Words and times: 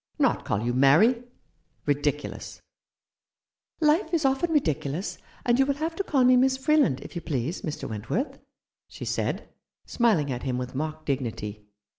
Not 0.17 0.45
call 0.45 0.63
you 0.63 0.73
Mary? 0.73 1.21
Ridiculous!"" 1.85 2.59
Life 3.79 4.11
is 4.15 4.25
often 4.25 4.51
ridiculous; 4.51 5.19
and 5.45 5.59
you 5.59 5.65
will 5.67 5.75
have 5.75 5.95
to 5.95 6.03
call 6.03 6.23
me 6.23 6.35
Miss 6.37 6.57
Freeland, 6.57 7.01
if 7.01 7.15
you 7.15 7.21
please, 7.21 7.61
Mr. 7.61 7.87
Went 7.87 8.09
worth," 8.09 8.39
she 8.87 9.05
said, 9.05 9.49
smiling 9.85 10.31
at 10.31 10.41
him 10.41 10.57
with 10.57 10.73
mock 10.73 11.05
dignity. 11.05 11.67